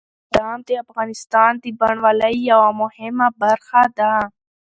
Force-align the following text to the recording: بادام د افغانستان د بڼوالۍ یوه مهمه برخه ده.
بادام 0.33 0.59
د 0.67 0.69
افغانستان 0.83 1.51
د 1.63 1.65
بڼوالۍ 1.79 2.35
یوه 2.51 2.69
مهمه 2.81 3.27
برخه 3.41 3.83
ده. 3.97 4.13